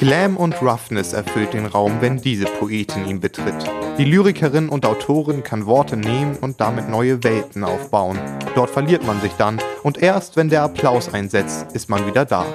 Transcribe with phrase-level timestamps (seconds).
[0.00, 3.70] Glam und Roughness erfüllt den Raum, wenn diese Poetin ihn betritt.
[3.98, 8.18] Die Lyrikerin und Autorin kann Worte nehmen und damit neue Welten aufbauen.
[8.54, 12.46] Dort verliert man sich dann und erst wenn der Applaus einsetzt, ist man wieder da.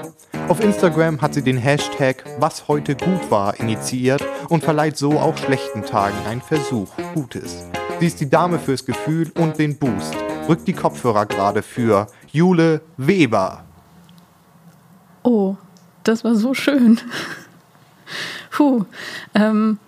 [0.47, 5.37] Auf Instagram hat sie den Hashtag Was heute gut war initiiert und verleiht so auch
[5.37, 7.67] schlechten Tagen einen Versuch Gutes.
[7.99, 10.15] Sie ist die Dame fürs Gefühl und den Boost.
[10.49, 13.65] Rückt die Kopfhörer gerade für Jule Weber.
[15.21, 15.57] Oh,
[16.05, 16.99] das war so schön.
[18.51, 18.85] Puh.
[19.33, 19.79] Ähm,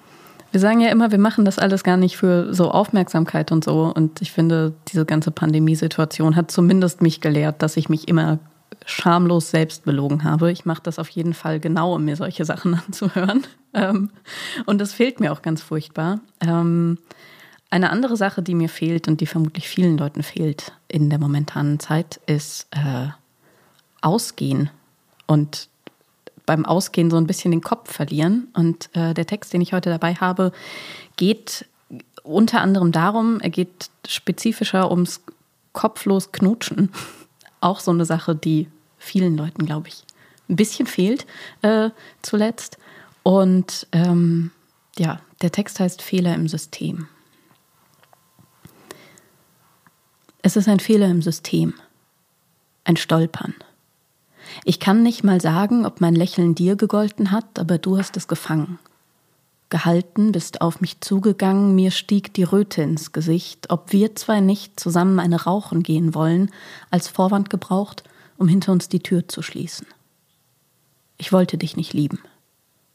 [0.51, 3.91] wir sagen ja immer, wir machen das alles gar nicht für so Aufmerksamkeit und so.
[3.93, 8.39] Und ich finde, diese ganze Pandemiesituation hat zumindest mich gelehrt, dass ich mich immer
[8.85, 10.51] schamlos selbst belogen habe.
[10.51, 13.45] Ich mache das auf jeden Fall genau, um mir solche Sachen anzuhören.
[13.73, 14.09] Ähm,
[14.65, 16.19] und das fehlt mir auch ganz furchtbar.
[16.39, 16.97] Ähm,
[17.69, 21.79] eine andere Sache, die mir fehlt und die vermutlich vielen Leuten fehlt in der momentanen
[21.79, 23.09] Zeit, ist äh,
[24.01, 24.69] Ausgehen
[25.25, 25.67] und
[26.47, 28.47] beim Ausgehen so ein bisschen den Kopf verlieren.
[28.53, 30.51] Und äh, der Text, den ich heute dabei habe,
[31.17, 31.65] geht
[32.23, 35.21] unter anderem darum, er geht spezifischer ums
[35.73, 36.89] kopflos Knutschen.
[37.61, 38.67] Auch so eine Sache, die
[38.97, 40.03] vielen Leuten, glaube ich,
[40.49, 41.27] ein bisschen fehlt
[41.61, 41.89] äh,
[42.21, 42.77] zuletzt.
[43.23, 44.51] Und ähm,
[44.97, 47.07] ja, der Text heißt Fehler im System.
[50.41, 51.73] Es ist ein Fehler im System,
[52.85, 53.53] ein Stolpern.
[54.63, 58.27] Ich kann nicht mal sagen, ob mein Lächeln dir gegolten hat, aber du hast es
[58.27, 58.79] gefangen.
[59.69, 64.79] Gehalten, bist auf mich zugegangen, mir stieg die Röte ins Gesicht, ob wir zwei nicht
[64.79, 66.51] zusammen eine Rauchen gehen wollen,
[66.89, 68.03] als Vorwand gebraucht,
[68.37, 69.87] um hinter uns die Tür zu schließen.
[71.17, 72.19] Ich wollte dich nicht lieben.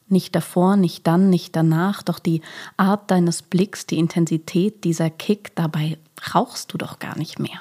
[0.09, 2.41] Nicht davor, nicht dann, nicht danach, doch die
[2.77, 5.99] Art deines Blicks, die Intensität, dieser Kick, dabei
[6.35, 7.61] rauchst du doch gar nicht mehr.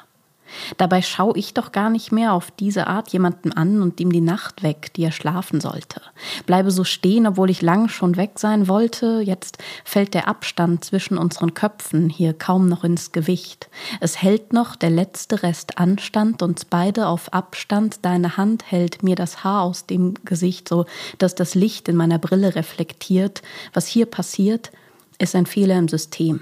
[0.78, 4.22] Dabei schaue ich doch gar nicht mehr auf diese Art jemanden an und ihm die
[4.22, 6.02] Nacht weg, die er schlafen sollte.
[6.46, 9.22] Bleibe so stehen, obwohl ich lang schon weg sein wollte.
[9.22, 13.70] Jetzt fällt der Abstand zwischen unseren Köpfen hier kaum noch ins Gewicht.
[14.00, 18.06] Es hält noch der letzte Rest Anstand, uns beide auf Abstand.
[18.06, 20.86] Deine Hand hält mir das Haar aus dem Gesicht, so
[21.18, 23.42] dass das Licht in meiner Brille reflektiert.
[23.74, 24.72] Was hier passiert,
[25.18, 26.42] ist ein Fehler im System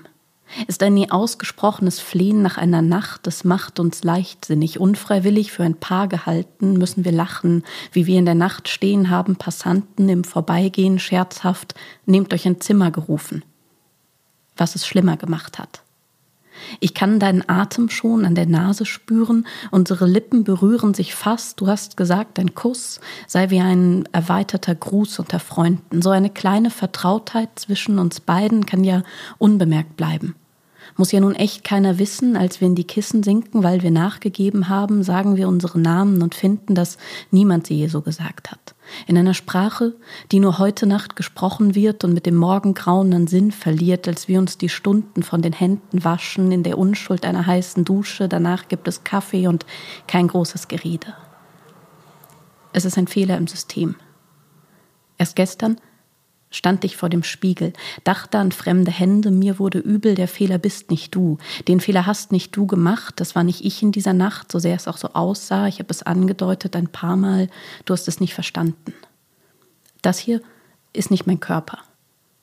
[0.67, 5.79] ist ein nie ausgesprochenes Flehen nach einer Nacht, das macht uns leichtsinnig, unfreiwillig für ein
[5.79, 10.99] Paar gehalten, müssen wir lachen, wie wir in der Nacht stehen haben, Passanten im Vorbeigehen
[10.99, 13.43] scherzhaft, nehmt euch ein Zimmer gerufen.
[14.57, 15.81] Was es schlimmer gemacht hat.
[16.79, 21.67] Ich kann deinen Atem schon an der Nase spüren, unsere Lippen berühren sich fast, du
[21.67, 26.01] hast gesagt, ein Kuss sei wie ein erweiterter Gruß unter Freunden.
[26.01, 29.03] So eine kleine Vertrautheit zwischen uns beiden kann ja
[29.37, 30.35] unbemerkt bleiben.
[30.97, 34.69] Muss ja nun echt keiner wissen, als wir in die Kissen sinken, weil wir nachgegeben
[34.69, 36.97] haben, sagen wir unsere Namen und finden, dass
[37.31, 38.75] niemand sie je so gesagt hat.
[39.07, 39.93] In einer Sprache,
[40.31, 44.39] die nur heute Nacht gesprochen wird und mit dem Morgengrauen an Sinn verliert, als wir
[44.39, 48.87] uns die Stunden von den Händen waschen, in der Unschuld einer heißen Dusche, danach gibt
[48.87, 49.65] es Kaffee und
[50.07, 51.13] kein großes Gerede.
[52.73, 53.95] Es ist ein Fehler im System.
[55.17, 55.79] Erst gestern
[56.51, 57.73] stand ich vor dem Spiegel,
[58.03, 61.37] dachte an fremde Hände, mir wurde übel, der Fehler bist nicht du.
[61.67, 64.75] Den Fehler hast nicht du gemacht, das war nicht ich in dieser Nacht, so sehr
[64.75, 67.49] es auch so aussah, ich habe es angedeutet ein paar Mal,
[67.85, 68.93] du hast es nicht verstanden.
[70.01, 70.41] Das hier
[70.93, 71.79] ist nicht mein Körper.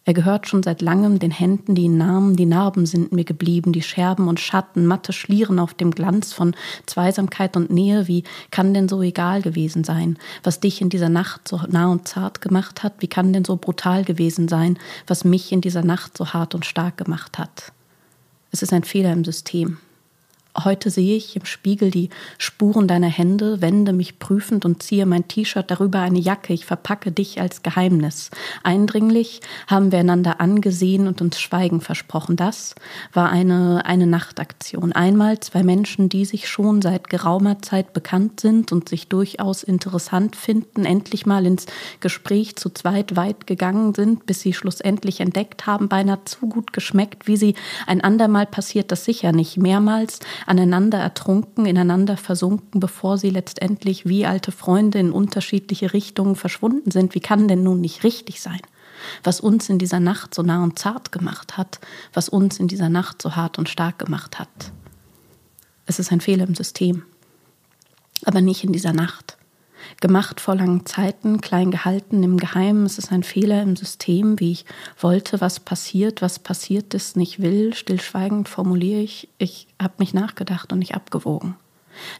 [0.08, 3.72] Er gehört schon seit langem den Händen, die ihn nahmen, die Narben sind mir geblieben,
[3.72, 6.54] die Scherben und Schatten, matte Schlieren auf dem Glanz von
[6.86, 8.22] Zweisamkeit und Nähe, wie
[8.52, 12.40] kann denn so egal gewesen sein, was dich in dieser Nacht so nah und zart
[12.40, 14.78] gemacht hat, wie kann denn so brutal gewesen sein,
[15.08, 17.72] was mich in dieser Nacht so hart und stark gemacht hat.
[18.52, 19.78] Es ist ein Fehler im System.
[20.64, 22.08] Heute sehe ich im Spiegel die
[22.38, 26.54] Spuren deiner Hände, wende mich prüfend und ziehe mein T-Shirt darüber eine Jacke.
[26.54, 28.30] Ich verpacke dich als Geheimnis.
[28.62, 32.36] Eindringlich haben wir einander angesehen und uns Schweigen versprochen.
[32.36, 32.74] Das
[33.12, 34.92] war eine, eine Nachtaktion.
[34.92, 40.36] Einmal zwei Menschen, die sich schon seit geraumer Zeit bekannt sind und sich durchaus interessant
[40.36, 41.66] finden, endlich mal ins
[42.00, 47.26] Gespräch zu zweit weit gegangen sind, bis sie schlussendlich entdeckt haben, beinahe zu gut geschmeckt,
[47.26, 47.54] wie sie
[47.86, 49.58] ein andermal passiert das sicher nicht.
[49.58, 56.90] Mehrmals aneinander ertrunken, ineinander versunken, bevor sie letztendlich wie alte Freunde in unterschiedliche Richtungen verschwunden
[56.90, 57.14] sind.
[57.14, 58.60] Wie kann denn nun nicht richtig sein?
[59.22, 61.80] Was uns in dieser Nacht so nah und zart gemacht hat,
[62.14, 64.72] was uns in dieser Nacht so hart und stark gemacht hat.
[65.84, 67.02] Es ist ein Fehler im System,
[68.24, 69.35] aber nicht in dieser Nacht
[70.00, 72.86] gemacht vor langen Zeiten, klein gehalten im Geheimen.
[72.86, 74.64] Es ist ein Fehler im System, wie ich
[74.98, 77.74] wollte, was passiert, was passiert ist, nicht will.
[77.74, 81.56] Stillschweigend formuliere ich, ich habe mich nachgedacht und nicht abgewogen.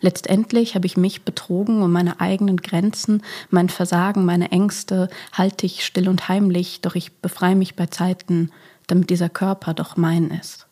[0.00, 5.84] Letztendlich habe ich mich betrogen um meine eigenen Grenzen, mein Versagen, meine Ängste halte ich
[5.84, 8.50] still und heimlich, doch ich befreie mich bei Zeiten,
[8.86, 10.66] damit dieser Körper doch mein ist.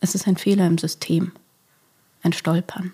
[0.00, 1.32] Es ist ein Fehler im System,
[2.22, 2.92] ein Stolpern.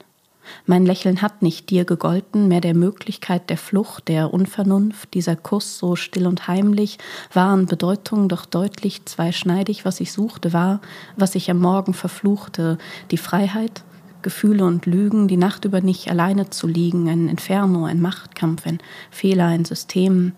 [0.67, 5.79] Mein Lächeln hat nicht dir gegolten, mehr der Möglichkeit der Flucht, der Unvernunft, dieser Kuss
[5.79, 6.99] so still und heimlich,
[7.33, 10.81] waren Bedeutungen doch deutlich zweischneidig, was ich suchte, war,
[11.17, 12.79] was ich am Morgen verfluchte,
[13.11, 13.83] die Freiheit,
[14.23, 18.79] Gefühle und Lügen, die Nacht über nicht alleine zu liegen, ein Inferno, ein Machtkampf, ein
[19.11, 20.35] Fehler, ein System.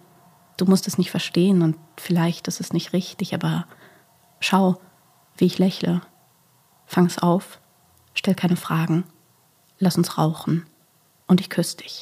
[0.57, 3.67] Du musst es nicht verstehen und vielleicht ist es nicht richtig, aber
[4.41, 4.81] schau,
[5.37, 6.03] wie ich lächle.
[6.87, 7.61] Fang's auf,
[8.15, 9.05] stell keine Fragen
[9.83, 10.65] lass uns rauchen
[11.27, 12.01] und ich küsse dich.